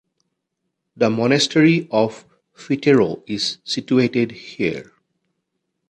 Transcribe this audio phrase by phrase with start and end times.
[0.97, 4.93] The Monastery of Fitero is situated here.